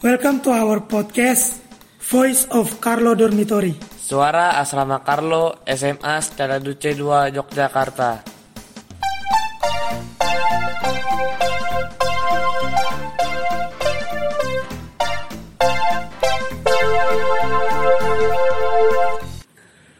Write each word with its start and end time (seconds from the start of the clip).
Welcome 0.00 0.40
to 0.48 0.50
our 0.56 0.80
podcast 0.88 1.60
Voice 2.00 2.48
of 2.56 2.80
Carlo 2.80 3.12
Dormitory. 3.12 3.76
Suara 4.00 4.56
Asrama 4.56 5.04
Carlo 5.04 5.60
SMA 5.68 6.16
Stella 6.24 6.56
Duce 6.56 6.96
2 6.96 7.36
Yogyakarta. 7.36 8.24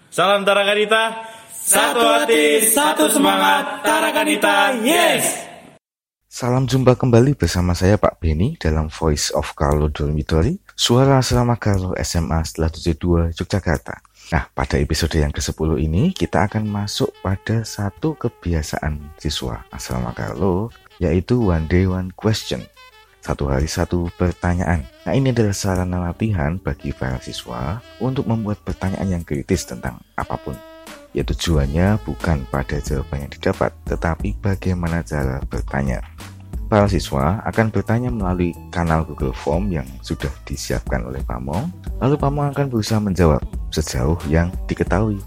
Salam 0.09 0.49
Tarakanita, 0.49 1.29
satu 1.53 2.01
hati, 2.01 2.65
satu 2.65 3.05
semangat, 3.13 3.85
Tarakanita, 3.85 4.81
yes! 4.81 5.40
Salam 6.41 6.65
jumpa 6.65 6.97
kembali 6.97 7.37
bersama 7.37 7.77
saya 7.77 8.01
Pak 8.01 8.17
Beni 8.17 8.57
dalam 8.57 8.89
Voice 8.89 9.29
of 9.37 9.53
Carlo 9.53 9.93
Dormitory, 9.93 10.57
suara 10.73 11.21
asrama 11.21 11.61
Carlo 11.61 11.93
SMA 12.01 12.41
setelah 12.49 12.73
72 12.73 13.37
Yogyakarta. 13.37 14.01
Nah, 14.33 14.49
pada 14.49 14.81
episode 14.81 15.21
yang 15.21 15.37
ke-10 15.37 15.77
ini 15.85 16.17
kita 16.17 16.49
akan 16.49 16.65
masuk 16.65 17.13
pada 17.21 17.61
satu 17.61 18.17
kebiasaan 18.17 19.21
siswa 19.21 19.69
asrama 19.69 20.17
Carlo, 20.17 20.73
yaitu 20.97 21.45
one 21.45 21.69
day 21.69 21.85
one 21.85 22.09
question. 22.17 22.65
Satu 23.21 23.53
hari 23.53 23.69
satu 23.69 24.09
pertanyaan. 24.17 24.89
Nah, 25.05 25.13
ini 25.13 25.37
adalah 25.37 25.53
sarana 25.53 26.09
latihan 26.09 26.57
bagi 26.57 26.97
para 26.97 27.21
siswa 27.21 27.85
untuk 28.01 28.25
membuat 28.25 28.65
pertanyaan 28.65 29.21
yang 29.21 29.25
kritis 29.29 29.69
tentang 29.69 30.01
apa 30.17 30.41
pun. 30.41 30.57
Ya 31.11 31.27
tujuannya 31.27 31.99
bukan 32.07 32.47
pada 32.55 32.79
jawaban 32.79 33.27
yang 33.27 33.33
didapat, 33.35 33.75
tetapi 33.83 34.39
bagaimana 34.39 35.03
cara 35.03 35.43
bertanya. 35.43 35.99
Para 36.71 36.87
siswa 36.87 37.43
akan 37.51 37.75
bertanya 37.75 38.15
melalui 38.15 38.55
kanal 38.71 39.03
Google 39.03 39.35
Form 39.35 39.75
yang 39.75 39.83
sudah 40.07 40.31
disiapkan 40.47 41.03
oleh 41.03 41.19
Pamong, 41.27 41.67
lalu 41.99 42.15
Pamong 42.15 42.55
akan 42.55 42.71
berusaha 42.71 43.03
menjawab 43.03 43.43
sejauh 43.75 44.15
yang 44.31 44.55
diketahui. 44.71 45.19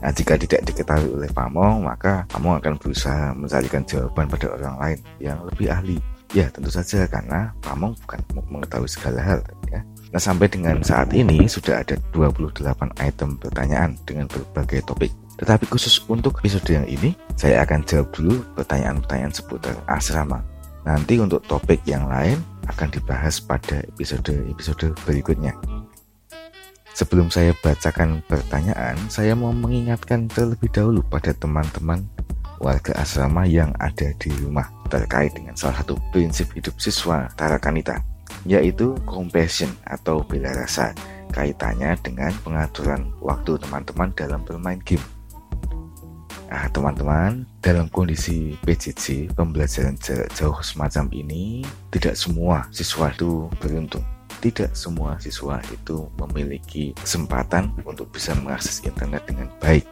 Nah, 0.00 0.08
jika 0.08 0.40
tidak 0.40 0.64
diketahui 0.64 1.12
oleh 1.12 1.28
Pamong, 1.36 1.84
maka 1.84 2.24
Pamong 2.32 2.56
akan 2.64 2.80
berusaha 2.80 3.36
mencarikan 3.36 3.84
jawaban 3.84 4.24
pada 4.32 4.56
orang 4.56 4.74
lain 4.80 4.98
yang 5.20 5.36
lebih 5.44 5.68
ahli. 5.68 6.00
Ya, 6.32 6.48
tentu 6.48 6.72
saja 6.72 7.04
karena 7.04 7.52
Pamong 7.60 7.92
bukan 8.00 8.24
mengetahui 8.48 8.88
segala 8.88 9.20
hal. 9.20 9.44
Ya. 9.68 9.84
Nah, 10.16 10.22
sampai 10.24 10.48
dengan 10.48 10.80
saat 10.80 11.12
ini 11.12 11.44
sudah 11.44 11.84
ada 11.84 12.00
28 12.16 12.64
item 13.04 13.36
pertanyaan 13.36 14.00
dengan 14.08 14.24
berbagai 14.32 14.88
topik. 14.88 15.12
Tetapi 15.36 15.68
khusus 15.68 16.00
untuk 16.08 16.40
episode 16.40 16.64
yang 16.72 16.88
ini, 16.88 17.12
saya 17.36 17.68
akan 17.68 17.84
jawab 17.84 18.08
dulu 18.16 18.40
pertanyaan-pertanyaan 18.56 19.32
seputar 19.36 19.76
asrama. 19.84 20.40
Nanti 20.84 21.20
untuk 21.20 21.44
topik 21.44 21.84
yang 21.84 22.08
lain 22.08 22.40
akan 22.68 22.88
dibahas 22.88 23.42
pada 23.42 23.84
episode-episode 23.94 24.96
berikutnya. 25.04 25.52
Sebelum 26.90 27.30
saya 27.30 27.54
bacakan 27.62 28.20
pertanyaan, 28.26 28.98
saya 29.08 29.32
mau 29.38 29.54
mengingatkan 29.54 30.26
terlebih 30.26 30.68
dahulu 30.74 31.00
pada 31.06 31.30
teman-teman 31.32 32.04
warga 32.60 32.92
asrama 33.00 33.48
yang 33.48 33.72
ada 33.80 34.12
di 34.20 34.28
rumah 34.42 34.68
terkait 34.92 35.32
dengan 35.32 35.56
salah 35.56 35.80
satu 35.80 35.96
prinsip 36.12 36.52
hidup 36.52 36.76
siswa 36.76 37.30
Tarakanita, 37.38 38.04
yaitu 38.44 38.92
compassion 39.08 39.72
atau 39.88 40.20
bela 40.26 40.52
rasa 40.52 40.92
kaitannya 41.32 41.96
dengan 42.04 42.34
pengaturan 42.42 43.14
waktu 43.22 43.56
teman-teman 43.62 44.12
dalam 44.12 44.42
bermain 44.44 44.82
game. 44.84 45.19
Nah, 46.50 46.66
teman-teman, 46.74 47.46
dalam 47.62 47.86
kondisi 47.86 48.58
PJJ, 48.66 49.30
pembelajaran 49.38 49.94
jarak 50.02 50.34
jauh 50.34 50.58
semacam 50.66 51.06
ini, 51.14 51.62
tidak 51.94 52.18
semua 52.18 52.66
siswa 52.74 53.06
itu 53.14 53.46
beruntung. 53.62 54.02
Tidak 54.42 54.74
semua 54.74 55.14
siswa 55.22 55.62
itu 55.70 56.10
memiliki 56.18 56.90
kesempatan 56.98 57.70
untuk 57.86 58.10
bisa 58.10 58.34
mengakses 58.34 58.82
internet 58.82 59.22
dengan 59.30 59.46
baik. 59.62 59.86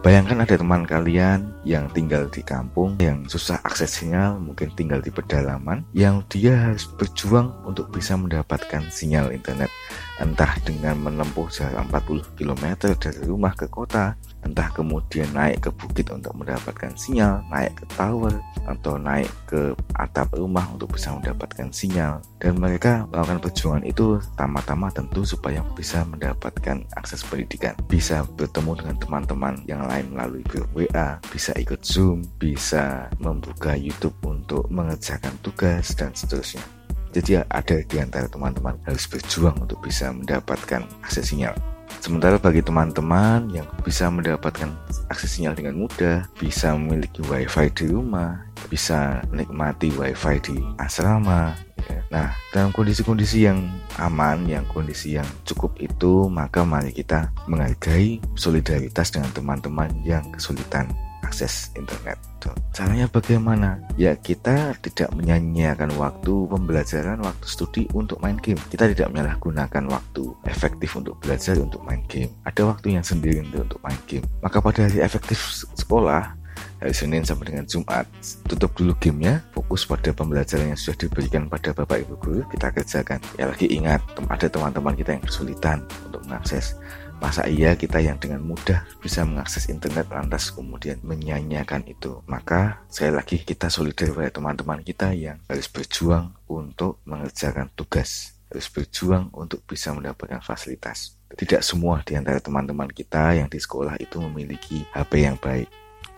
Bayangkan 0.00 0.40
ada 0.40 0.56
teman 0.56 0.88
kalian 0.88 1.52
yang 1.62 1.84
tinggal 1.92 2.24
di 2.32 2.40
kampung, 2.40 2.96
yang 2.96 3.28
susah 3.28 3.60
akses 3.60 4.00
sinyal, 4.00 4.40
mungkin 4.40 4.72
tinggal 4.72 5.04
di 5.04 5.12
pedalaman, 5.12 5.84
yang 5.92 6.24
dia 6.32 6.56
harus 6.56 6.88
berjuang 6.88 7.52
untuk 7.68 7.92
bisa 7.92 8.16
mendapatkan 8.16 8.80
sinyal 8.88 9.28
internet. 9.28 9.68
Entah 10.16 10.56
dengan 10.64 10.96
menempuh 11.04 11.52
jarak 11.52 11.84
40 11.92 12.32
km 12.32 12.64
dari 12.96 13.20
rumah 13.28 13.52
ke 13.52 13.68
kota, 13.68 14.16
entah 14.44 14.68
kemudian 14.72 15.28
naik 15.36 15.68
ke 15.68 15.70
bukit 15.74 16.08
untuk 16.08 16.32
mendapatkan 16.36 16.92
sinyal, 16.96 17.44
naik 17.52 17.76
ke 17.76 17.84
tower, 17.94 18.32
atau 18.64 18.96
naik 18.96 19.28
ke 19.46 19.76
atap 19.96 20.32
rumah 20.36 20.64
untuk 20.72 20.96
bisa 20.96 21.12
mendapatkan 21.12 21.68
sinyal. 21.70 22.24
Dan 22.40 22.56
mereka 22.56 23.04
melakukan 23.12 23.40
perjuangan 23.44 23.84
itu 23.84 24.16
pertama-tama 24.32 24.88
tentu 24.92 25.22
supaya 25.22 25.60
bisa 25.76 26.02
mendapatkan 26.08 26.82
akses 26.96 27.20
pendidikan, 27.24 27.76
bisa 27.86 28.24
bertemu 28.36 28.72
dengan 28.80 28.96
teman-teman 28.98 29.54
yang 29.68 29.84
lain 29.84 30.06
melalui 30.12 30.44
grup 30.48 30.68
WA, 30.72 31.20
bisa 31.28 31.52
ikut 31.60 31.84
Zoom, 31.84 32.24
bisa 32.40 33.12
membuka 33.20 33.76
YouTube 33.76 34.16
untuk 34.24 34.66
mengerjakan 34.72 35.36
tugas, 35.44 35.92
dan 35.94 36.16
seterusnya. 36.16 36.62
Jadi 37.10 37.42
ada 37.42 37.76
di 37.82 37.96
antara 37.98 38.30
teman-teman 38.30 38.78
harus 38.86 39.10
berjuang 39.10 39.58
untuk 39.58 39.82
bisa 39.82 40.14
mendapatkan 40.14 40.86
akses 41.02 41.34
sinyal. 41.34 41.58
Sementara 41.98 42.38
bagi 42.38 42.62
teman-teman 42.62 43.50
yang 43.50 43.66
bisa 43.82 44.06
mendapatkan 44.06 44.70
akses 45.10 45.34
sinyal 45.34 45.58
dengan 45.58 45.74
mudah, 45.74 46.30
bisa 46.38 46.70
memiliki 46.78 47.18
wifi 47.26 47.66
di 47.74 47.90
rumah, 47.90 48.46
bisa 48.70 49.26
menikmati 49.34 49.90
wifi 49.98 50.36
di 50.38 50.56
asrama. 50.78 51.58
Ya. 51.90 52.00
Nah, 52.14 52.28
dalam 52.54 52.70
kondisi-kondisi 52.70 53.50
yang 53.50 53.66
aman, 53.98 54.46
yang 54.46 54.62
kondisi 54.70 55.18
yang 55.18 55.26
cukup 55.42 55.74
itu, 55.82 56.30
maka 56.30 56.62
mari 56.62 56.94
kita 56.94 57.34
menghargai 57.50 58.22
solidaritas 58.38 59.10
dengan 59.10 59.34
teman-teman 59.34 59.90
yang 60.06 60.22
kesulitan 60.30 60.86
akses 61.26 61.74
internet. 61.74 62.29
Caranya 62.72 63.10
bagaimana? 63.10 63.82
Ya 64.00 64.16
kita 64.16 64.72
tidak 64.80 65.12
menyanyiakan 65.12 65.92
waktu 66.00 66.32
pembelajaran, 66.48 67.20
waktu 67.20 67.44
studi 67.44 67.84
untuk 67.92 68.16
main 68.24 68.40
game. 68.40 68.56
Kita 68.72 68.88
tidak 68.88 69.12
menyalahgunakan 69.12 69.84
waktu 69.90 70.24
efektif 70.48 70.96
untuk 70.96 71.20
belajar 71.20 71.60
untuk 71.60 71.84
main 71.84 72.00
game. 72.08 72.32
Ada 72.48 72.64
waktu 72.64 72.96
yang 72.96 73.04
sendiri 73.04 73.44
untuk 73.44 73.82
main 73.84 73.98
game. 74.08 74.24
Maka 74.40 74.64
pada 74.64 74.88
hari 74.88 75.04
efektif 75.04 75.36
sekolah, 75.76 76.40
hari 76.80 76.96
Senin 76.96 77.22
sampai 77.22 77.52
dengan 77.52 77.68
Jumat 77.68 78.08
tutup 78.48 78.72
dulu 78.72 78.96
gamenya 78.96 79.44
fokus 79.52 79.84
pada 79.84 80.16
pembelajaran 80.16 80.72
yang 80.72 80.80
sudah 80.80 80.96
diberikan 80.96 81.44
pada 81.46 81.76
Bapak 81.76 82.08
Ibu 82.08 82.14
Guru 82.16 82.42
kita 82.48 82.72
kerjakan 82.72 83.20
ya 83.36 83.52
lagi 83.52 83.68
ingat 83.68 84.00
ada 84.32 84.48
teman-teman 84.48 84.96
kita 84.96 85.20
yang 85.20 85.24
kesulitan 85.24 85.84
untuk 86.08 86.24
mengakses 86.24 86.80
Masa 87.20 87.44
iya 87.44 87.76
kita 87.76 88.00
yang 88.00 88.16
dengan 88.16 88.40
mudah 88.40 88.80
bisa 88.96 89.28
mengakses 89.28 89.68
internet 89.68 90.08
lantas 90.08 90.48
kemudian 90.48 90.96
menyanyiakan 91.04 91.84
itu? 91.84 92.24
Maka 92.24 92.80
sekali 92.88 93.12
lagi 93.12 93.36
kita 93.44 93.68
solidar 93.68 94.08
pada 94.16 94.32
teman-teman 94.32 94.80
kita 94.80 95.12
yang 95.12 95.36
harus 95.44 95.68
berjuang 95.68 96.32
untuk 96.48 96.96
mengerjakan 97.04 97.68
tugas, 97.76 98.32
harus 98.48 98.72
berjuang 98.72 99.28
untuk 99.36 99.60
bisa 99.68 99.92
mendapatkan 99.92 100.40
fasilitas. 100.40 101.20
Tidak 101.28 101.60
semua 101.60 102.00
di 102.08 102.16
antara 102.16 102.40
teman-teman 102.40 102.88
kita 102.88 103.36
yang 103.36 103.52
di 103.52 103.60
sekolah 103.60 104.00
itu 104.00 104.16
memiliki 104.16 104.88
HP 104.88 105.12
yang 105.20 105.36
baik. 105.36 105.68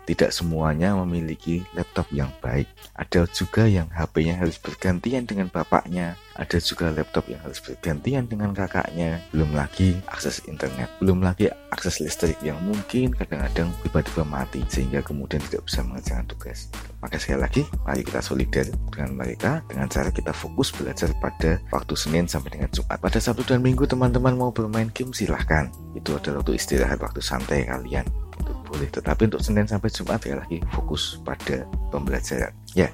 Tidak 0.03 0.35
semuanya 0.35 0.99
memiliki 0.99 1.63
laptop 1.79 2.11
yang 2.11 2.31
baik. 2.43 2.67
Ada 2.99 3.31
juga 3.31 3.71
yang 3.71 3.87
HP-nya 3.91 4.43
harus 4.43 4.59
bergantian 4.59 5.25
dengan 5.25 5.47
bapaknya, 5.47 6.19
ada 6.33 6.57
juga 6.65 6.89
laptop 6.89 7.29
yang 7.29 7.41
harus 7.45 7.61
bergantian 7.61 8.25
dengan 8.25 8.57
kakaknya. 8.57 9.21
Belum 9.31 9.53
lagi 9.53 10.01
akses 10.09 10.41
internet. 10.49 10.89
Belum 10.97 11.21
lagi 11.21 11.53
akses 11.69 12.01
listrik 12.01 12.41
yang 12.41 12.57
mungkin 12.65 13.13
kadang-kadang 13.13 13.69
tiba-tiba 13.85 14.25
mati 14.25 14.65
sehingga 14.73 15.05
kemudian 15.05 15.45
tidak 15.53 15.69
bisa 15.69 15.85
mengerjakan 15.85 16.27
tugas. 16.27 16.73
Maka 17.05 17.21
sekali 17.21 17.41
lagi 17.43 17.63
mari 17.85 18.01
kita 18.01 18.21
solidar 18.25 18.67
dengan 18.89 19.11
mereka 19.13 19.61
dengan 19.69 19.87
cara 19.93 20.09
kita 20.09 20.33
fokus 20.33 20.73
belajar 20.73 21.13
pada 21.21 21.61
waktu 21.69 21.95
Senin 21.99 22.25
sampai 22.25 22.57
dengan 22.57 22.71
Jumat. 22.73 22.97
Pada 22.97 23.19
Sabtu 23.21 23.45
dan 23.45 23.61
Minggu 23.61 23.85
teman-teman 23.85 24.33
mau 24.33 24.51
bermain 24.55 24.89
game 24.91 25.13
silahkan. 25.13 25.69
Itu 25.93 26.17
adalah 26.17 26.41
waktu 26.41 26.57
istirahat 26.57 26.99
waktu 27.03 27.21
santai 27.21 27.69
kalian 27.69 28.22
itu 28.39 28.53
boleh 28.67 28.89
tetapi 28.89 29.29
untuk 29.29 29.43
Senin 29.45 29.69
sampai 29.69 29.93
Jumat 29.93 30.21
ya 30.25 30.41
lagi 30.41 30.59
fokus 30.73 31.21
pada 31.25 31.69
pembelajaran 31.91 32.53
ya 32.73 32.89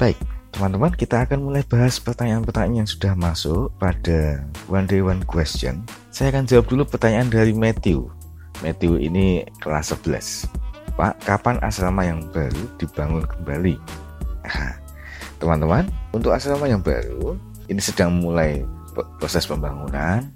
baik 0.00 0.16
Teman-teman, 0.50 0.90
kita 0.90 1.22
akan 1.22 1.46
mulai 1.46 1.62
bahas 1.62 2.02
pertanyaan-pertanyaan 2.02 2.82
yang 2.82 2.88
sudah 2.90 3.14
masuk 3.14 3.70
pada 3.78 4.42
One 4.66 4.82
Day 4.82 4.98
One 4.98 5.22
Question. 5.22 5.86
Saya 6.10 6.34
akan 6.34 6.50
jawab 6.50 6.66
dulu 6.66 6.82
pertanyaan 6.90 7.30
dari 7.30 7.54
Matthew. 7.54 8.10
Matthew 8.58 8.98
ini 8.98 9.46
kelas 9.62 9.94
11. 9.94 10.50
Pak, 10.98 11.22
kapan 11.22 11.56
asrama 11.62 12.02
yang 12.02 12.26
baru 12.34 12.66
dibangun 12.82 13.24
kembali? 13.24 13.78
Teman-teman, 15.40 15.86
untuk 16.10 16.34
asrama 16.34 16.66
yang 16.66 16.82
baru, 16.82 17.38
ini 17.70 17.78
sedang 17.78 18.18
mulai 18.18 18.66
proses 19.22 19.46
pembangunan. 19.46 20.26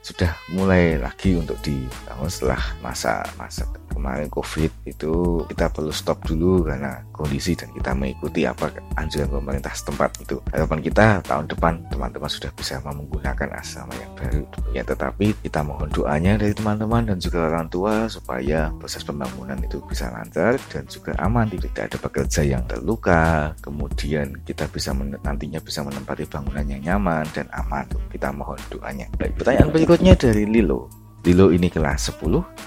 Sudah 0.00 0.32
mulai 0.56 0.96
lagi 0.96 1.36
untuk 1.36 1.60
dibangun 1.60 2.32
setelah 2.32 2.60
masa 2.80 3.20
masa 3.36 3.68
kemarin 3.92 4.32
covid 4.32 4.72
itu 4.88 5.44
kita 5.52 5.68
perlu 5.68 5.92
stop 5.92 6.24
dulu 6.24 6.64
karena 6.64 7.04
kondisi 7.12 7.52
dan 7.52 7.68
kita 7.76 7.92
mengikuti 7.92 8.48
apa 8.48 8.72
anjuran 8.96 9.28
pemerintah 9.28 9.76
setempat 9.76 10.24
itu. 10.24 10.40
Harapan 10.48 10.80
kita 10.80 11.20
tahun 11.28 11.44
depan 11.52 11.84
teman-teman 11.92 12.30
sudah 12.32 12.48
bisa 12.56 12.80
menggunakan 12.80 13.60
asrama 13.60 13.92
yang 14.00 14.12
baru. 14.16 14.42
Ya 14.72 14.82
tetapi 14.88 15.36
kita 15.44 15.60
mohon 15.60 15.92
doanya 15.92 16.40
dari 16.40 16.56
teman-teman 16.56 17.12
dan 17.12 17.20
juga 17.20 17.52
orang 17.52 17.68
tua 17.68 18.08
supaya 18.08 18.72
proses 18.80 19.04
pembangunan 19.04 19.60
itu 19.60 19.84
bisa 19.84 20.08
lancar 20.08 20.56
dan 20.72 20.88
juga 20.88 21.12
aman 21.20 21.52
tidak 21.52 21.92
ada 21.92 21.98
pekerja 22.00 22.40
yang 22.40 22.64
terluka. 22.64 23.52
Kemudian 23.60 24.40
kita 24.48 24.64
bisa 24.72 24.96
nantinya 24.96 25.60
bisa 25.60 25.84
menempati 25.84 26.24
bangunan 26.24 26.64
yang 26.64 26.80
nyaman 26.80 27.28
dan 27.36 27.44
aman. 27.52 27.84
Kita 28.08 28.32
mohon 28.32 28.56
doanya. 28.72 29.12
Baik 29.20 29.36
pertanyaan 29.36 29.68
berikutnya 29.68 29.89
dari 29.98 30.46
Lilo 30.46 30.86
Lilo 31.26 31.50
ini 31.50 31.66
kelas 31.66 32.14
10 32.14 32.60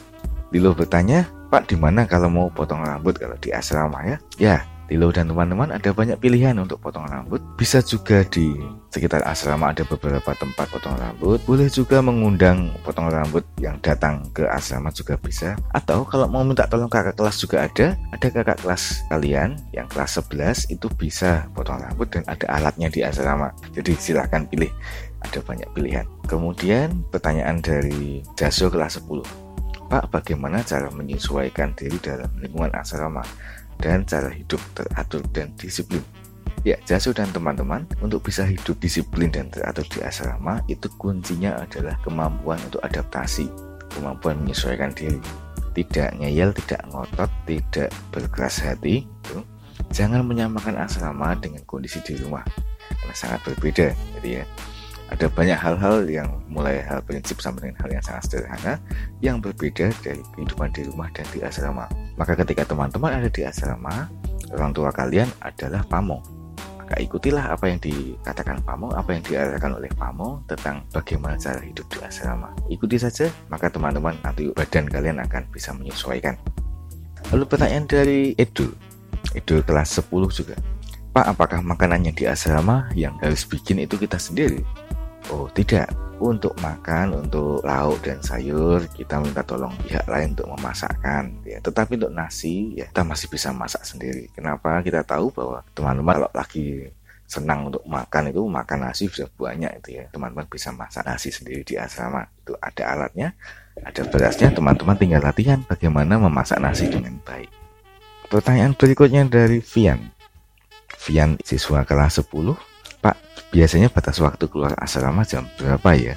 Lilo 0.54 0.78
bertanya, 0.78 1.25
Pak 1.50 1.66
di 1.66 1.74
mana 1.74 2.06
kalau 2.06 2.30
mau 2.30 2.48
potong 2.54 2.86
rambut 2.86 3.18
kalau 3.18 3.34
di 3.42 3.50
asrama 3.50 4.06
ya? 4.06 4.18
Ya, 4.38 4.58
Lilo 4.86 5.10
dan 5.10 5.25
teman-teman 5.25 5.74
ada 5.74 5.90
banyak 5.90 6.22
pilihan 6.22 6.54
untuk 6.62 6.78
potong 6.78 7.10
rambut. 7.10 7.42
Bisa 7.58 7.81
juga 7.81 8.22
di 8.30 8.54
sekitar 8.94 9.25
asrama 9.25 9.74
ada 9.74 9.81
beberapa 9.81 10.38
tempat 10.38 10.70
potong 10.70 10.94
rambut. 10.94 11.42
Boleh 11.50 11.74
juga 11.74 12.06
mengundang 12.06 12.70
potong 12.86 13.10
rambut 13.10 13.42
yang 13.58 13.81
datang 13.81 14.30
ke 14.30 14.46
asrama 14.46 14.94
juga 14.94 15.18
bisa. 15.18 15.58
Atau 15.74 16.06
kalau 16.06 16.30
mau 16.30 16.46
minta 16.46 16.69
tolong 16.69 16.86
kakak 16.86 17.18
kelas 17.18 17.42
juga 17.42 17.66
ada. 17.66 17.98
Ada 18.14 18.28
kakak 18.30 18.62
kelas 18.62 19.10
kalian 19.10 19.58
yang 19.74 19.90
kelas 19.90 20.22
11 20.22 20.69
itu 20.69 20.86
bisa 20.94 21.50
potong 21.58 21.81
rambut 21.81 22.14
dan 22.14 22.22
ada 22.30 22.46
alatnya 22.54 22.94
di 22.94 23.02
asrama. 23.02 23.50
Jadi 23.74 23.98
silahkan 23.98 24.46
pilih. 24.46 24.69
Ada 25.24 25.40
banyak 25.42 25.70
pilihan. 25.74 26.06
Kemudian 26.28 27.08
pertanyaan 27.10 27.64
dari 27.64 28.22
Jaso 28.36 28.70
kelas 28.70 29.00
10. 29.02 29.24
Pak, 29.90 30.10
bagaimana 30.10 30.64
cara 30.64 30.90
menyesuaikan 30.90 31.75
diri 31.78 32.00
dalam 32.02 32.30
lingkungan 32.40 32.74
asrama 32.74 33.22
dan 33.78 34.08
cara 34.08 34.31
hidup 34.31 34.60
teratur 34.74 35.22
dan 35.36 35.54
disiplin? 35.60 36.02
Ya, 36.64 36.80
Jasu 36.88 37.12
dan 37.12 37.28
teman-teman, 37.36 37.84
untuk 38.00 38.24
bisa 38.24 38.48
hidup 38.48 38.80
disiplin 38.80 39.28
dan 39.28 39.52
teratur 39.52 39.84
di 39.92 40.00
asrama, 40.00 40.64
itu 40.72 40.88
kuncinya 40.96 41.60
adalah 41.60 42.00
kemampuan 42.08 42.56
untuk 42.64 42.80
adaptasi, 42.88 43.52
kemampuan 43.92 44.40
menyesuaikan 44.40 44.96
diri. 44.96 45.19
Tidak 45.76 46.24
ngeyel, 46.24 46.56
tidak 46.64 46.88
ngotot, 46.88 47.28
tidak 47.44 47.92
berkeras 48.16 48.64
hati. 48.64 49.04
Itu. 49.04 49.44
Jangan 49.92 50.24
menyamakan 50.24 50.80
asrama 50.80 51.36
dengan 51.36 51.68
kondisi 51.68 52.00
di 52.00 52.16
rumah, 52.16 52.48
karena 52.88 53.16
sangat 53.18 53.44
berbeda. 53.44 53.92
Jadi 54.16 54.30
ya, 54.40 54.44
ada 55.12 55.28
banyak 55.28 55.60
hal-hal 55.60 56.08
yang 56.08 56.30
mulai 56.48 56.80
hal 56.84 57.04
prinsip 57.04 57.44
sampai 57.44 57.70
dengan 57.70 57.78
hal 57.84 57.90
yang 58.00 58.04
sangat 58.04 58.24
sederhana 58.30 58.74
yang 59.20 59.38
berbeda 59.44 59.92
dari 60.00 60.24
kehidupan 60.36 60.72
di 60.72 60.88
rumah 60.88 61.12
dan 61.12 61.28
di 61.36 61.44
asrama. 61.44 61.86
Maka 62.16 62.40
ketika 62.40 62.64
teman-teman 62.64 63.12
ada 63.12 63.30
di 63.30 63.42
asrama, 63.44 64.08
orang 64.54 64.72
tua 64.72 64.90
kalian 64.94 65.28
adalah 65.44 65.84
pamo. 65.86 66.24
Maka 66.84 67.00
ikutilah 67.00 67.56
apa 67.56 67.72
yang 67.72 67.80
dikatakan 67.80 68.60
pamo, 68.64 68.92
apa 68.92 69.16
yang 69.16 69.24
diarahkan 69.24 69.72
oleh 69.80 69.92
pamo 69.96 70.44
tentang 70.52 70.84
bagaimana 70.92 71.40
cara 71.40 71.64
hidup 71.64 71.88
di 71.88 71.98
asrama. 72.04 72.52
Ikuti 72.68 73.00
saja, 73.00 73.32
maka 73.48 73.72
teman-teman 73.72 74.20
nanti 74.20 74.52
badan 74.52 74.92
kalian 74.92 75.24
akan 75.24 75.48
bisa 75.52 75.72
menyesuaikan. 75.72 76.36
Lalu 77.32 77.44
pertanyaan 77.48 77.88
dari 77.88 78.36
Edu. 78.36 78.76
Edu 79.32 79.64
kelas 79.64 80.04
10 80.04 80.12
juga. 80.30 80.60
Pak, 81.14 81.38
apakah 81.38 81.62
makanannya 81.62 82.10
di 82.10 82.26
asrama 82.26 82.90
yang 82.98 83.14
harus 83.22 83.46
bikin 83.46 83.80
itu 83.86 84.02
kita 84.02 84.18
sendiri? 84.18 84.66
Oh 85.31 85.48
tidak, 85.56 85.88
untuk 86.24 86.56
makan, 86.64 87.20
untuk 87.25 87.60
lauk 87.68 88.00
dan 88.00 88.24
sayur 88.24 88.80
kita 88.96 89.20
minta 89.20 89.44
tolong 89.44 89.75
pihak 89.84 90.08
lain 90.08 90.31
untuk 90.31 90.48
memasakkan. 90.56 91.44
Ya, 91.44 91.60
tetapi 91.60 92.00
untuk 92.00 92.16
nasi 92.16 92.80
ya 92.80 92.88
kita 92.88 93.04
masih 93.04 93.28
bisa 93.28 93.52
masak 93.52 93.84
sendiri. 93.84 94.31
Kenapa? 94.31 94.80
Kita 94.80 95.04
tahu 95.04 95.36
bahwa 95.36 95.60
teman-teman 95.75 96.24
kalau 96.24 96.31
lagi 96.31 96.88
senang 97.28 97.72
untuk 97.72 97.84
makan 97.90 98.30
itu 98.30 98.42
makan 98.46 98.80
nasi 98.88 99.04
bisa 99.12 99.25
banyak 99.36 99.72
itu 99.84 99.90
ya. 100.00 100.06
Teman-teman 100.16 100.48
bisa 100.48 100.72
masak 100.72 101.04
nasi 101.04 101.30
sendiri 101.34 101.68
di 101.68 101.76
asrama. 101.76 102.24
Itu 102.44 102.56
ada 102.60 102.84
alatnya, 102.96 103.36
ada 103.84 104.02
berasnya. 104.08 104.56
Teman-teman 104.56 104.96
tinggal 104.96 105.22
latihan 105.24 105.60
bagaimana 105.68 106.16
memasak 106.22 106.64
nasi 106.64 106.88
dengan 106.88 107.19
baik. 107.28 107.52
Pertanyaan 108.31 108.74
berikutnya 108.74 109.28
dari 109.28 109.60
Vian. 109.62 110.10
Vian 111.04 111.36
siswa 111.44 111.84
kelas 111.84 112.24
10 112.24 112.73
biasanya 113.52 113.92
batas 113.92 114.24
waktu 114.24 114.48
keluar 114.48 114.72
asrama 114.80 115.28
jam 115.28 115.44
berapa 115.60 115.92
ya? 116.00 116.16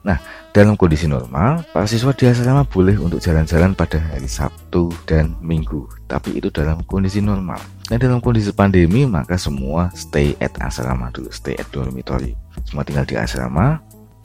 Nah, 0.00 0.16
dalam 0.56 0.80
kondisi 0.80 1.04
normal, 1.04 1.60
para 1.76 1.84
siswa 1.84 2.16
di 2.16 2.24
asrama 2.24 2.64
boleh 2.64 2.96
untuk 2.96 3.20
jalan-jalan 3.20 3.76
pada 3.76 4.00
hari 4.00 4.24
Sabtu 4.24 4.88
dan 5.04 5.36
Minggu, 5.44 5.84
tapi 6.08 6.40
itu 6.40 6.48
dalam 6.48 6.80
kondisi 6.88 7.20
normal. 7.20 7.60
Nah, 7.92 8.00
dalam 8.00 8.24
kondisi 8.24 8.48
pandemi, 8.56 9.04
maka 9.04 9.36
semua 9.36 9.92
stay 9.92 10.32
at 10.40 10.56
asrama 10.64 11.12
dulu, 11.12 11.28
stay 11.28 11.52
at 11.60 11.68
dormitory. 11.68 12.32
Semua 12.64 12.80
tinggal 12.80 13.04
di 13.04 13.20
asrama, 13.20 13.76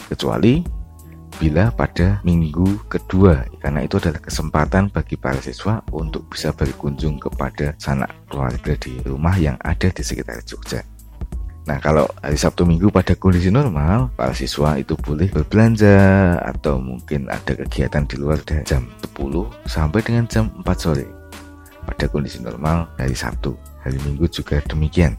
kecuali 0.08 0.64
bila 1.36 1.68
pada 1.76 2.24
minggu 2.24 2.88
kedua, 2.88 3.44
karena 3.60 3.84
itu 3.84 4.00
adalah 4.00 4.24
kesempatan 4.24 4.88
bagi 4.88 5.20
para 5.20 5.44
siswa 5.44 5.84
untuk 5.92 6.32
bisa 6.32 6.56
berkunjung 6.56 7.20
kepada 7.20 7.76
sanak 7.76 8.16
keluarga 8.32 8.72
di 8.80 8.96
rumah 9.04 9.36
yang 9.36 9.60
ada 9.60 9.92
di 9.92 10.00
sekitar 10.00 10.40
Jogja. 10.48 10.95
Nah, 11.66 11.82
kalau 11.82 12.06
hari 12.22 12.38
Sabtu 12.38 12.62
Minggu 12.62 12.94
pada 12.94 13.18
kondisi 13.18 13.50
normal, 13.50 14.14
para 14.14 14.38
siswa 14.38 14.78
itu 14.78 14.94
boleh 14.94 15.26
berbelanja 15.34 16.38
atau 16.38 16.78
mungkin 16.78 17.26
ada 17.26 17.58
kegiatan 17.58 18.06
di 18.06 18.22
luar 18.22 18.38
dari 18.46 18.62
jam 18.62 18.86
10 19.18 19.50
sampai 19.66 20.00
dengan 20.06 20.30
jam 20.30 20.54
4 20.62 20.62
sore. 20.78 21.10
Pada 21.90 22.06
kondisi 22.06 22.38
normal 22.38 22.86
hari 23.02 23.18
Sabtu, 23.18 23.58
hari 23.82 23.98
Minggu 24.06 24.30
juga 24.30 24.62
demikian. 24.62 25.18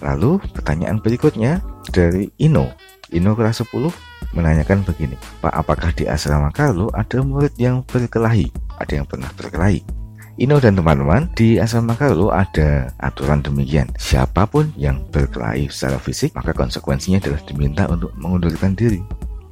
Lalu 0.00 0.40
pertanyaan 0.56 1.04
berikutnya 1.04 1.60
dari 1.92 2.32
Ino. 2.40 2.72
Ino 3.12 3.36
kelas 3.36 3.60
10 3.68 3.92
menanyakan 4.32 4.88
begini, 4.88 5.20
Pak 5.44 5.52
apakah 5.52 5.92
di 5.92 6.08
asrama 6.08 6.48
Carlo 6.48 6.88
ada 6.96 7.20
murid 7.20 7.52
yang 7.60 7.84
berkelahi? 7.84 8.48
Ada 8.80 9.04
yang 9.04 9.06
pernah 9.08 9.28
berkelahi? 9.36 9.97
Ino 10.38 10.62
dan 10.62 10.78
teman-teman, 10.78 11.26
di 11.34 11.58
asrama 11.58 11.98
Carlo 11.98 12.30
ada 12.30 12.94
aturan 13.02 13.42
demikian. 13.42 13.90
Siapa 13.98 14.46
pun 14.46 14.70
yang 14.78 15.02
berkelahi 15.10 15.66
secara 15.66 15.98
fisik, 15.98 16.30
maka 16.38 16.54
konsekuensinya 16.54 17.18
adalah 17.18 17.42
diminta 17.42 17.90
untuk 17.90 18.14
mengundurkan 18.14 18.78
diri. 18.78 19.02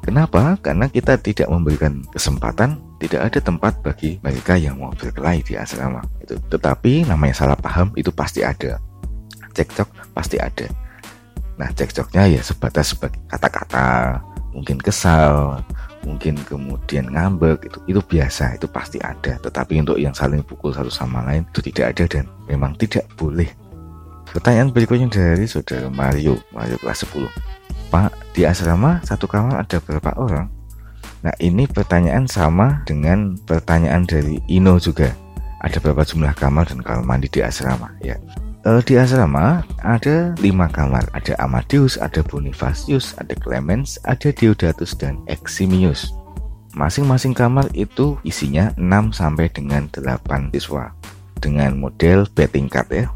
Kenapa? 0.06 0.54
Karena 0.62 0.86
kita 0.86 1.18
tidak 1.18 1.50
memberikan 1.50 2.06
kesempatan, 2.14 2.78
tidak 3.02 3.26
ada 3.26 3.40
tempat 3.42 3.82
bagi 3.82 4.22
mereka 4.22 4.54
yang 4.54 4.78
mau 4.78 4.94
berkelahi 4.94 5.42
di 5.42 5.58
asrama. 5.58 6.06
Itu. 6.22 6.38
Tetapi 6.38 7.10
namanya 7.10 7.34
salah 7.34 7.58
paham 7.58 7.90
itu 7.98 8.14
pasti 8.14 8.46
ada. 8.46 8.78
Cekcok 9.58 10.14
pasti 10.14 10.38
ada. 10.38 10.70
Nah, 11.58 11.66
cekcoknya 11.74 12.30
ya 12.30 12.46
sebatas 12.46 12.94
sebagai 12.94 13.18
kata-kata, 13.26 14.22
mungkin 14.54 14.78
kesal, 14.78 15.66
mungkin 16.06 16.38
kemudian 16.46 17.10
ngambek 17.10 17.66
itu 17.66 17.78
itu 17.90 18.00
biasa 18.00 18.54
itu 18.54 18.70
pasti 18.70 19.02
ada. 19.02 19.34
Tetapi 19.42 19.82
untuk 19.82 19.98
yang 19.98 20.14
saling 20.14 20.46
pukul 20.46 20.70
satu 20.70 20.88
sama 20.88 21.26
lain 21.26 21.42
itu 21.50 21.60
tidak 21.66 21.98
ada 21.98 22.04
dan 22.06 22.24
memang 22.46 22.78
tidak 22.78 23.02
boleh. 23.18 23.50
Pertanyaan 24.30 24.70
berikutnya 24.70 25.10
dari 25.10 25.50
saudara 25.50 25.90
Mario 25.90 26.38
Mario 26.54 26.78
kelas 26.78 27.02
10 27.08 27.26
Pak 27.90 28.10
di 28.34 28.46
asrama 28.46 29.02
satu 29.02 29.26
kamar 29.26 29.66
ada 29.66 29.82
berapa 29.82 30.14
orang? 30.14 30.46
Nah 31.26 31.34
ini 31.42 31.66
pertanyaan 31.66 32.30
sama 32.30 32.86
dengan 32.86 33.34
pertanyaan 33.42 34.06
dari 34.06 34.38
Ino 34.46 34.78
juga. 34.78 35.10
Ada 35.58 35.82
berapa 35.82 36.06
jumlah 36.06 36.36
kamar 36.38 36.70
dan 36.70 36.78
kamar 36.84 37.02
mandi 37.02 37.26
di 37.26 37.42
asrama? 37.42 37.90
Ya 37.98 38.20
uh, 38.66 38.82
di 38.82 38.98
asrama 38.98 39.62
ada 39.80 40.34
lima 40.42 40.66
kamar. 40.66 41.06
Ada 41.14 41.38
Amadeus, 41.38 41.94
ada 41.96 42.20
Bonifacius, 42.26 43.14
ada 43.16 43.32
Clemens, 43.38 43.96
ada 44.02 44.34
Deodatus 44.34 44.98
dan 44.98 45.22
Eximius. 45.30 46.10
Masing-masing 46.76 47.32
kamar 47.32 47.72
itu 47.72 48.20
isinya 48.20 48.68
6 48.76 49.16
sampai 49.16 49.48
dengan 49.48 49.88
8 49.88 50.52
siswa 50.52 50.92
dengan 51.40 51.72
model 51.78 52.28
B 52.36 52.44
tingkat 52.50 52.84
ya. 52.92 53.06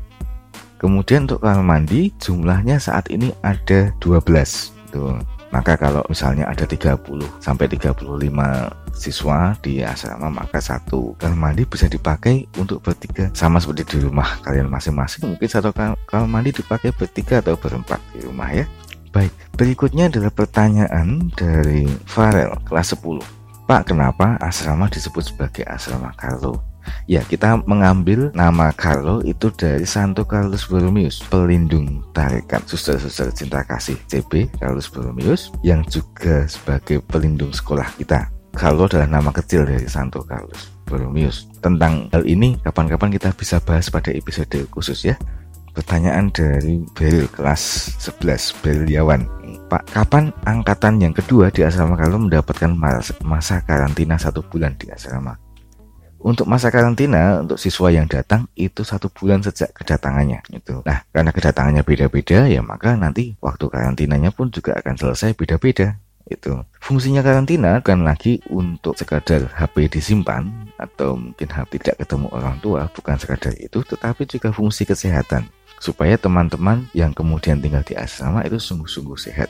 Kemudian 0.80 1.28
untuk 1.28 1.45
kamar 1.45 1.61
mandi 1.61 2.09
jumlahnya 2.16 2.80
saat 2.80 3.12
ini 3.12 3.37
ada 3.45 3.92
12. 4.00 4.73
Tuh. 4.97 5.21
Maka 5.50 5.76
kalau 5.76 6.00
misalnya 6.09 6.47
ada 6.47 6.62
30 6.64 7.21
sampai 7.42 7.66
35 7.69 8.79
siswa 9.00 9.57
di 9.64 9.80
asrama 9.80 10.28
maka 10.28 10.61
satu 10.61 11.16
kamar 11.16 11.57
mandi 11.57 11.64
bisa 11.64 11.88
dipakai 11.88 12.45
untuk 12.61 12.85
bertiga 12.85 13.33
sama 13.33 13.57
seperti 13.57 13.97
di 13.97 14.04
rumah 14.04 14.37
kalian 14.45 14.69
masing-masing. 14.69 15.33
Mungkin 15.33 15.49
satu 15.49 15.73
kamar 15.73 16.28
mandi 16.28 16.52
dipakai 16.52 16.92
bertiga 16.92 17.40
atau 17.40 17.57
berempat 17.57 17.99
di 18.12 18.28
rumah 18.28 18.52
ya. 18.52 18.69
Baik 19.11 19.33
berikutnya 19.57 20.07
adalah 20.07 20.30
pertanyaan 20.30 21.33
dari 21.35 21.88
Farel 22.07 22.54
kelas 22.62 22.95
10 22.95 23.66
Pak 23.66 23.90
kenapa 23.90 24.38
asrama 24.38 24.87
disebut 24.87 25.35
sebagai 25.35 25.66
asrama 25.66 26.14
Carlo 26.14 26.71
Ya, 27.04 27.23
kita 27.26 27.61
mengambil 27.66 28.30
nama 28.33 28.73
Carlo 28.73 29.21
itu 29.26 29.50
dari 29.52 29.85
Santo 29.85 30.25
Carlos 30.25 30.64
Borromeus, 30.64 31.21
pelindung 31.26 32.07
tarekat 32.14 32.64
suster-suster 32.66 33.35
cinta 33.35 33.61
kasih 33.66 33.99
CB 34.09 34.49
Carlos 34.59 34.88
Borromeus 34.88 35.50
yang 35.66 35.85
juga 35.87 36.47
sebagai 36.47 37.02
pelindung 37.04 37.52
sekolah 37.52 37.88
kita. 37.99 38.39
Carlo 38.50 38.90
adalah 38.90 39.07
nama 39.07 39.30
kecil 39.30 39.62
dari 39.62 39.87
Santo 39.87 40.26
Carlos 40.26 40.71
Borromeus. 40.83 41.47
Tentang 41.62 42.11
hal 42.11 42.26
ini, 42.26 42.59
kapan-kapan 42.61 43.14
kita 43.14 43.30
bisa 43.35 43.62
bahas 43.62 43.87
pada 43.88 44.11
episode 44.11 44.66
khusus 44.75 45.07
ya. 45.07 45.14
Pertanyaan 45.71 46.35
dari 46.35 46.83
Beril 46.99 47.30
kelas 47.30 47.95
11 48.02 48.59
Beriawan 48.59 49.23
Pak, 49.71 49.87
kapan 49.95 50.35
angkatan 50.42 50.99
yang 50.99 51.14
kedua 51.14 51.47
di 51.54 51.62
asrama 51.62 51.95
Carlo 51.95 52.19
mendapatkan 52.19 52.75
masa 53.23 53.62
karantina 53.62 54.19
satu 54.19 54.42
bulan 54.42 54.75
di 54.75 54.90
asrama? 54.90 55.38
Untuk 56.21 56.50
masa 56.50 56.75
karantina 56.75 57.38
untuk 57.40 57.54
siswa 57.54 57.88
yang 57.88 58.11
datang 58.11 58.50
itu 58.59 58.83
satu 58.83 59.09
bulan 59.14 59.40
sejak 59.40 59.71
kedatangannya 59.73 60.42
itu. 60.52 60.83
Nah, 60.85 61.07
karena 61.14 61.30
kedatangannya 61.30 61.87
beda-beda 61.87 62.50
ya 62.50 62.61
maka 62.61 62.99
nanti 62.99 63.38
waktu 63.38 63.71
karantinanya 63.71 64.35
pun 64.35 64.50
juga 64.50 64.75
akan 64.76 64.99
selesai 64.99 65.38
beda-beda 65.38 65.97
itu. 66.28 66.60
Fungsinya 66.82 67.24
karantina 67.24 67.78
bukan 67.80 68.02
lagi 68.04 68.42
untuk 68.50 68.98
sekadar 68.98 69.48
HP 69.54 69.88
disimpan 69.88 70.50
atau 70.76 71.16
mungkin 71.16 71.48
HP 71.48 71.80
tidak 71.80 72.04
ketemu 72.04 72.26
orang 72.34 72.56
tua, 72.60 72.90
bukan 72.92 73.16
sekadar 73.16 73.54
itu, 73.56 73.80
tetapi 73.80 74.26
juga 74.26 74.50
fungsi 74.50 74.84
kesehatan 74.84 75.48
supaya 75.80 76.20
teman-teman 76.20 76.90
yang 76.92 77.14
kemudian 77.16 77.62
tinggal 77.62 77.80
di 77.86 77.96
asrama 77.96 78.44
itu 78.44 78.60
sungguh-sungguh 78.60 79.16
sehat. 79.16 79.48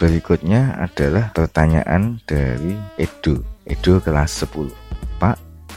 Berikutnya 0.00 0.80
adalah 0.80 1.30
pertanyaan 1.36 2.18
dari 2.24 2.74
Edo. 2.96 3.44
Edo 3.68 4.02
kelas 4.02 4.48
10. 4.48 4.72
Pak, 5.20 5.36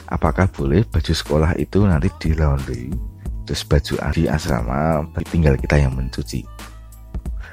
apakah 0.10 0.50
boleh 0.50 0.86
baju 0.86 1.14
sekolah 1.14 1.58
itu 1.58 1.86
nanti 1.86 2.10
di 2.22 2.32
laundry 2.34 2.90
terus 3.46 3.62
baju 3.66 3.94
di 4.14 4.26
asrama 4.26 5.06
tinggal 5.30 5.54
kita 5.58 5.78
yang 5.78 5.94
mencuci 5.94 6.42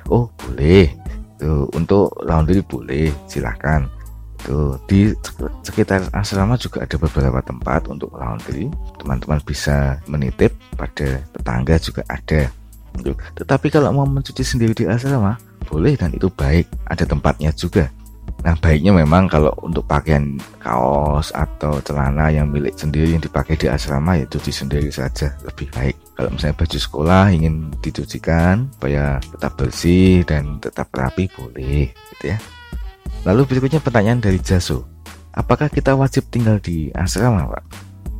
oh 0.08 0.28
boleh 0.40 0.88
tuh 1.42 1.66
untuk 1.74 2.14
laundry 2.22 2.62
boleh 2.62 3.10
silahkan 3.26 3.82
tuh 4.46 4.78
di 4.86 5.10
sekitar 5.66 6.10
asrama 6.14 6.54
juga 6.54 6.86
ada 6.86 6.94
beberapa 6.98 7.42
tempat 7.42 7.90
untuk 7.90 8.14
laundry 8.14 8.70
teman-teman 8.98 9.42
bisa 9.42 9.98
menitip 10.06 10.54
pada 10.78 11.18
tetangga 11.34 11.74
juga 11.82 12.02
ada. 12.06 12.46
Tetapi 13.38 13.66
kalau 13.72 13.90
mau 13.90 14.06
mencuci 14.06 14.42
sendiri 14.44 14.74
di 14.76 14.84
asrama 14.86 15.38
boleh 15.66 15.94
dan 15.94 16.12
itu 16.12 16.28
baik. 16.28 16.68
Ada 16.90 17.06
tempatnya 17.06 17.54
juga. 17.54 17.88
Nah 18.42 18.58
baiknya 18.58 18.90
memang 18.90 19.30
kalau 19.30 19.54
untuk 19.62 19.86
pakaian 19.86 20.34
kaos 20.58 21.30
atau 21.30 21.78
celana 21.80 22.28
yang 22.34 22.50
milik 22.50 22.74
sendiri 22.74 23.14
yang 23.14 23.22
dipakai 23.22 23.54
di 23.54 23.70
asrama 23.70 24.18
ya 24.18 24.26
cuci 24.26 24.50
sendiri 24.50 24.90
saja. 24.90 25.30
Lebih 25.46 25.70
baik. 25.70 25.96
Kalau 26.12 26.28
misalnya 26.28 26.56
baju 26.60 26.78
sekolah 26.78 27.24
ingin 27.32 27.72
dicucikan 27.80 28.68
supaya 28.76 29.16
tetap 29.20 29.52
bersih 29.56 30.22
dan 30.28 30.60
tetap 30.60 30.92
rapi 30.92 31.32
boleh 31.32 31.88
gitu 31.92 32.24
ya. 32.32 32.38
Lalu 33.24 33.48
berikutnya 33.48 33.80
pertanyaan 33.80 34.20
dari 34.20 34.38
Jaso. 34.42 34.84
Apakah 35.32 35.72
kita 35.72 35.96
wajib 35.96 36.28
tinggal 36.28 36.60
di 36.60 36.92
asrama 36.92 37.48
Pak? 37.48 37.64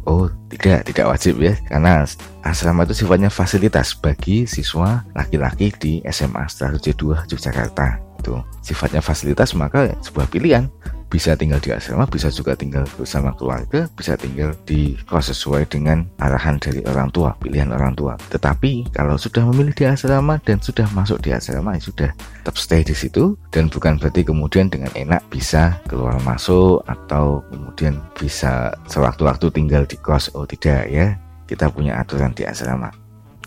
Oh 0.02 0.26
tidak, 0.50 0.90
tidak 0.90 1.14
wajib 1.14 1.38
ya 1.38 1.54
Karena 1.70 2.02
asrama 2.42 2.82
itu 2.82 3.06
sifatnya 3.06 3.30
fasilitas 3.30 3.94
bagi 3.94 4.50
siswa 4.50 5.06
laki-laki 5.14 5.70
di 5.78 5.92
SMA 6.10 6.42
Strategi 6.50 6.90
2 6.90 7.30
Yogyakarta 7.30 8.02
itu 8.22 8.38
sifatnya 8.62 9.02
fasilitas 9.02 9.50
maka 9.58 9.90
sebuah 9.98 10.30
pilihan 10.30 10.70
bisa 11.12 11.36
tinggal 11.36 11.60
di 11.60 11.76
asrama 11.76 12.08
bisa 12.08 12.32
juga 12.32 12.56
tinggal 12.56 12.88
bersama 12.96 13.36
keluarga 13.36 13.84
bisa 13.92 14.16
tinggal 14.16 14.56
di 14.64 14.96
kos 15.04 15.28
sesuai 15.28 15.68
dengan 15.68 16.08
arahan 16.16 16.56
dari 16.56 16.80
orang 16.88 17.12
tua 17.12 17.36
pilihan 17.36 17.68
orang 17.68 17.92
tua. 17.92 18.14
Tetapi 18.30 18.94
kalau 18.94 19.20
sudah 19.20 19.44
memilih 19.50 19.76
di 19.76 19.84
asrama 19.84 20.40
dan 20.40 20.62
sudah 20.62 20.88
masuk 20.96 21.20
di 21.20 21.34
asrama 21.34 21.74
ya 21.76 21.82
sudah 21.82 22.10
tetap 22.14 22.56
stay 22.56 22.80
di 22.86 22.94
situ. 22.96 23.36
Dan 23.52 23.68
bukan 23.68 23.98
berarti 24.00 24.24
kemudian 24.24 24.72
dengan 24.72 24.88
enak 24.94 25.20
bisa 25.28 25.76
keluar 25.90 26.16
masuk 26.22 26.80
atau 26.88 27.44
kemudian 27.52 28.00
bisa 28.16 28.72
sewaktu-waktu 28.88 29.50
tinggal 29.52 29.82
di 29.84 29.98
kos 29.98 30.32
oh 30.32 30.48
tidak 30.48 30.88
ya. 30.88 31.18
Kita 31.44 31.68
punya 31.68 32.00
aturan 32.00 32.32
di 32.32 32.48
asrama. 32.48 32.88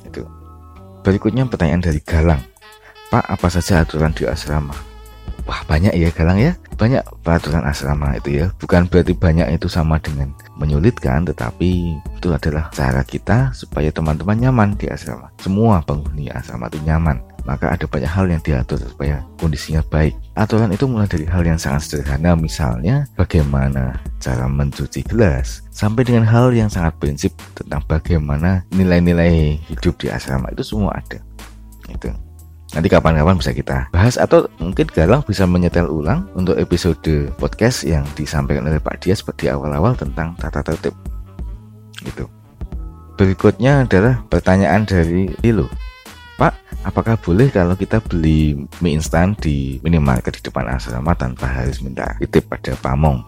Itu. 0.05 0.27
Berikutnya 1.01 1.50
pertanyaan 1.50 1.81
dari 1.81 2.03
Galang. 2.05 2.43
Pak, 3.10 3.25
apa 3.25 3.48
saja 3.50 3.81
aturan 3.81 4.13
di 4.13 4.29
asrama? 4.29 4.94
Wah 5.45 5.61
banyak 5.69 5.93
ya 5.93 6.09
Galang 6.09 6.41
ya. 6.41 6.57
Banyak 6.75 7.05
peraturan 7.21 7.63
asrama 7.63 8.17
itu 8.17 8.43
ya. 8.43 8.45
Bukan 8.57 8.89
berarti 8.89 9.13
banyak 9.13 9.47
itu 9.55 9.69
sama 9.71 10.01
dengan 10.01 10.33
menyulitkan 10.59 11.23
Tetapi 11.23 11.71
itu 12.17 12.27
adalah 12.33 12.73
cara 12.73 13.05
kita 13.05 13.53
supaya 13.53 13.93
teman-teman 13.93 14.35
nyaman 14.41 14.69
di 14.75 14.89
asrama. 14.89 15.29
Semua 15.37 15.85
penghuni 15.85 16.27
asrama 16.33 16.67
itu 16.67 16.81
nyaman. 16.83 17.21
Maka 17.45 17.77
ada 17.77 17.85
banyak 17.85 18.09
hal 18.09 18.25
yang 18.25 18.41
diatur 18.41 18.81
supaya 18.81 19.21
kondisinya 19.37 19.85
baik. 19.85 20.17
Aturan 20.33 20.73
itu 20.73 20.89
mulai 20.89 21.05
dari 21.05 21.29
hal 21.29 21.45
yang 21.45 21.61
sangat 21.61 21.85
sederhana 21.85 22.33
Misalnya 22.33 23.05
bagaimana 23.13 24.01
cara 24.17 24.49
mencuci 24.49 25.05
gelas 25.05 25.61
Sampai 25.69 26.03
dengan 26.03 26.25
hal 26.25 26.51
yang 26.51 26.67
sangat 26.67 26.97
prinsip 26.97 27.31
tentang 27.53 27.85
bagaimana 27.85 28.65
nilai-nilai 28.73 29.61
hidup 29.69 29.93
di 30.01 30.09
asrama 30.09 30.49
Itu 30.57 30.65
semua 30.65 30.97
ada. 30.97 31.21
Itu 31.85 32.25
Nanti 32.75 32.91
kapan-kapan 32.91 33.39
bisa 33.39 33.55
kita 33.55 33.88
bahas 33.96 34.20
atau 34.20 34.51
mungkin 34.60 34.84
Galang 34.91 35.24
bisa 35.24 35.48
menyetel 35.48 35.88
ulang 35.88 36.27
untuk 36.36 36.60
episode 36.60 37.32
podcast 37.39 37.88
yang 37.88 38.03
disampaikan 38.20 38.67
oleh 38.67 38.84
Pak 38.84 39.00
Dia 39.00 39.15
seperti 39.15 39.48
awal-awal 39.48 39.96
tentang 39.96 40.36
tata 40.36 40.60
tertib. 40.60 40.91
Gitu. 42.03 42.27
Berikutnya 43.15 43.88
adalah 43.88 44.20
pertanyaan 44.27 44.84
dari 44.84 45.32
Lilo. 45.39 45.72
Pak, 46.36 46.84
apakah 46.84 47.15
boleh 47.15 47.48
kalau 47.48 47.79
kita 47.79 48.03
beli 48.03 48.67
mie 48.84 49.00
instan 49.00 49.32
di 49.39 49.79
minimarket 49.79 50.44
di 50.44 50.51
depan 50.51 50.67
asrama 50.67 51.15
tanpa 51.15 51.48
harus 51.48 51.79
minta 51.79 52.12
titip 52.20 52.44
pada 52.51 52.75
pamong? 52.84 53.24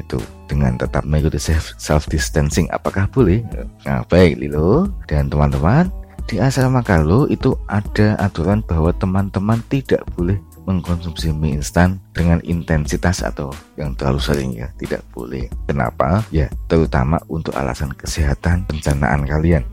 Itu 0.00 0.16
dengan 0.48 0.80
tetap 0.80 1.04
mengikuti 1.04 1.36
self 1.76 2.08
distancing 2.08 2.72
apakah 2.72 3.04
boleh? 3.12 3.44
Nah, 3.84 4.00
baik 4.08 4.40
Lilo 4.40 4.88
dan 5.04 5.28
teman-teman, 5.28 5.92
di 6.28 6.36
asrama 6.36 6.84
Carlo 6.84 7.24
itu 7.24 7.56
ada 7.64 8.12
aturan 8.20 8.60
bahwa 8.60 8.92
teman-teman 8.92 9.64
tidak 9.72 10.04
boleh 10.12 10.36
mengkonsumsi 10.68 11.32
mie 11.32 11.56
instan 11.56 11.96
dengan 12.12 12.44
intensitas 12.44 13.24
atau 13.24 13.48
yang 13.80 13.96
terlalu 13.96 14.20
sering 14.20 14.52
ya. 14.52 14.68
Tidak 14.76 15.00
boleh. 15.16 15.48
Kenapa? 15.64 16.20
Ya 16.28 16.52
terutama 16.68 17.16
untuk 17.32 17.56
alasan 17.56 17.96
kesehatan 17.96 18.68
pencernaan 18.68 19.24
kalian. 19.24 19.64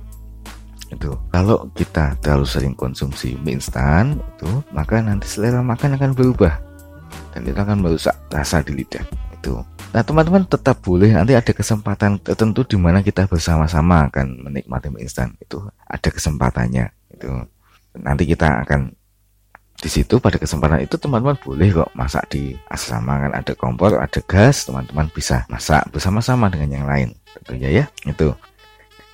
Itu. 0.88 1.20
Kalau 1.36 1.68
kita 1.76 2.16
terlalu 2.24 2.48
sering 2.48 2.74
konsumsi 2.80 3.36
mie 3.44 3.60
instan 3.60 4.24
itu 4.24 4.64
maka 4.72 5.04
nanti 5.04 5.28
selera 5.28 5.60
makan 5.60 6.00
akan 6.00 6.16
berubah. 6.16 6.56
Dan 7.36 7.52
itu 7.52 7.60
akan 7.60 7.84
merusak 7.84 8.16
rasa 8.32 8.64
di 8.64 8.80
lidah. 8.80 9.04
Itu 9.36 9.60
Nah 9.96 10.04
teman-teman 10.04 10.44
tetap 10.44 10.84
boleh 10.84 11.16
nanti 11.16 11.32
ada 11.32 11.56
kesempatan 11.56 12.20
tertentu 12.20 12.68
di 12.68 12.76
mana 12.76 13.00
kita 13.00 13.32
bersama-sama 13.32 14.12
akan 14.12 14.44
menikmati 14.44 14.92
mie 14.92 15.08
instan 15.08 15.40
itu. 15.40 15.64
Ada 15.88 16.12
kesempatannya 16.12 16.92
itu. 17.16 17.32
Nanti 18.04 18.28
kita 18.28 18.68
akan 18.68 18.92
di 19.80 19.88
situ 19.88 20.20
pada 20.20 20.36
kesempatan 20.36 20.84
itu 20.84 21.00
teman-teman 21.00 21.40
boleh 21.40 21.72
kok 21.72 21.96
masak 21.96 22.28
di 22.28 22.52
asrama. 22.68 23.24
Kan 23.24 23.32
ada 23.40 23.56
kompor 23.56 23.96
ada 23.96 24.20
gas 24.28 24.68
teman-teman 24.68 25.08
bisa 25.16 25.48
masak 25.48 25.88
bersama-sama 25.96 26.52
dengan 26.52 26.76
yang 26.76 26.86
lain. 26.92 27.16
Tentunya 27.40 27.70
ya 27.72 27.86
itu. 28.04 28.36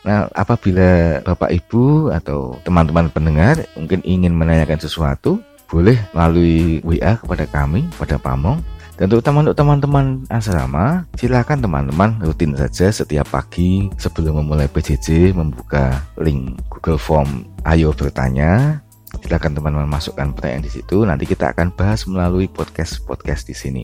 Nah, 0.01 0.33
apabila 0.33 1.21
Bapak 1.21 1.53
Ibu 1.53 2.09
atau 2.09 2.57
teman-teman 2.65 3.13
pendengar 3.13 3.69
mungkin 3.77 4.01
ingin 4.01 4.33
menanyakan 4.33 4.81
sesuatu, 4.81 5.37
boleh 5.69 6.01
melalui 6.17 6.81
WA 6.81 7.21
kepada 7.21 7.45
kami, 7.45 7.85
pada 8.01 8.17
Pamong, 8.17 8.65
dan 9.01 9.09
terutama 9.09 9.41
untuk 9.41 9.57
teman-teman 9.57 10.29
asrama, 10.29 11.09
silakan 11.17 11.57
teman-teman 11.57 12.21
rutin 12.21 12.53
saja 12.53 12.93
setiap 12.93 13.33
pagi 13.33 13.89
sebelum 13.97 14.45
memulai 14.45 14.69
PJJ 14.69 15.33
membuka 15.33 16.05
link 16.21 16.61
Google 16.69 17.01
Form 17.01 17.49
Ayo 17.65 17.97
bertanya. 17.97 18.77
Silakan 19.25 19.57
teman-teman 19.57 19.89
masukkan 19.89 20.29
pertanyaan 20.37 20.61
di 20.61 20.69
situ. 20.69 21.01
Nanti 21.01 21.25
kita 21.25 21.49
akan 21.49 21.73
bahas 21.73 22.05
melalui 22.05 22.45
podcast-podcast 22.45 23.49
di 23.49 23.57
sini. 23.57 23.81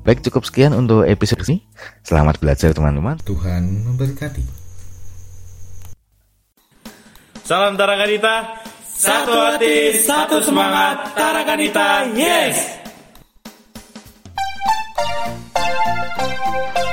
Baik, 0.00 0.24
cukup 0.24 0.48
sekian 0.48 0.72
untuk 0.72 1.04
episode 1.04 1.44
ini. 1.44 1.68
Selamat 2.00 2.40
belajar 2.40 2.72
teman-teman. 2.72 3.20
Tuhan 3.28 3.84
memberkati. 3.84 4.48
Salam 7.44 7.76
Tarakanita, 7.76 8.64
satu 8.96 9.32
hati, 9.36 9.92
satu 9.92 10.40
semangat, 10.40 11.12
Tarakanita, 11.12 12.16
yes! 12.16 12.77
Thank 16.18 16.78
you. 16.78 16.87